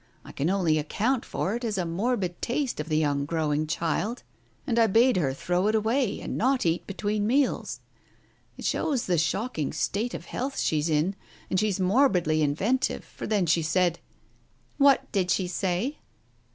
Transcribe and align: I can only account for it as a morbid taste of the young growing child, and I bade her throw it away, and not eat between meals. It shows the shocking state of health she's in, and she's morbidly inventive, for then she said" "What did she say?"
I 0.25 0.31
can 0.31 0.49
only 0.49 0.79
account 0.79 1.23
for 1.25 1.53
it 1.55 1.63
as 1.63 1.77
a 1.77 1.85
morbid 1.85 2.41
taste 2.41 2.79
of 2.79 2.89
the 2.89 2.97
young 2.97 3.23
growing 3.23 3.67
child, 3.67 4.23
and 4.65 4.79
I 4.79 4.87
bade 4.87 5.15
her 5.17 5.31
throw 5.31 5.67
it 5.67 5.75
away, 5.75 6.19
and 6.21 6.35
not 6.35 6.65
eat 6.65 6.87
between 6.87 7.27
meals. 7.27 7.81
It 8.57 8.65
shows 8.65 9.05
the 9.05 9.19
shocking 9.19 9.71
state 9.71 10.15
of 10.15 10.25
health 10.25 10.57
she's 10.57 10.89
in, 10.89 11.15
and 11.51 11.59
she's 11.59 11.79
morbidly 11.79 12.41
inventive, 12.41 13.05
for 13.05 13.27
then 13.27 13.45
she 13.45 13.61
said" 13.61 13.99
"What 14.87 15.05
did 15.11 15.29
she 15.29 15.45
say?" 15.47 15.99